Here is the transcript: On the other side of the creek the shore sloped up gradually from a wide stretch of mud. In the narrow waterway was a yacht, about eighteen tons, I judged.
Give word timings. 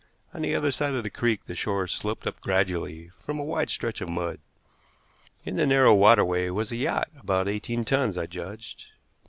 On 0.33 0.41
the 0.41 0.55
other 0.55 0.71
side 0.71 0.95
of 0.95 1.03
the 1.03 1.11
creek 1.11 1.41
the 1.45 1.53
shore 1.53 1.85
sloped 1.85 2.25
up 2.25 2.41
gradually 2.41 3.11
from 3.19 3.37
a 3.37 3.43
wide 3.43 3.69
stretch 3.69 4.01
of 4.01 4.09
mud. 4.09 4.39
In 5.45 5.57
the 5.57 5.65
narrow 5.67 5.93
waterway 5.93 6.49
was 6.49 6.71
a 6.71 6.75
yacht, 6.75 7.11
about 7.19 7.47
eighteen 7.47 7.85
tons, 7.85 8.17
I 8.17 8.25
judged. 8.25 8.87